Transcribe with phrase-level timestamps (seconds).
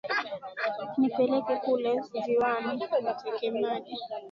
[0.99, 1.91] Nipeleke kule
[2.21, 3.95] ziwani niteke maji.